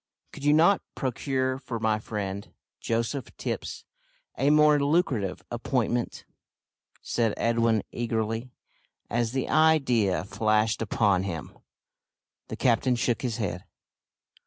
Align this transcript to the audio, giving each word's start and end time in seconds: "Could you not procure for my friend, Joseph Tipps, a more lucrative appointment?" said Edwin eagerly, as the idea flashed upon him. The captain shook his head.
"Could 0.33 0.43
you 0.43 0.53
not 0.53 0.81
procure 0.95 1.59
for 1.59 1.79
my 1.79 1.99
friend, 1.99 2.51
Joseph 2.79 3.37
Tipps, 3.37 3.85
a 4.35 4.49
more 4.49 4.79
lucrative 4.83 5.43
appointment?" 5.51 6.25
said 7.03 7.35
Edwin 7.37 7.83
eagerly, 7.91 8.49
as 9.11 9.31
the 9.33 9.47
idea 9.47 10.23
flashed 10.23 10.81
upon 10.81 11.21
him. 11.21 11.55
The 12.47 12.55
captain 12.55 12.95
shook 12.95 13.21
his 13.21 13.37
head. 13.37 13.63